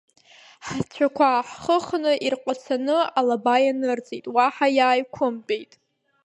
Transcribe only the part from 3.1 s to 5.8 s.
алаба ианырҵеит, уаҳа иааиқәымтәеит.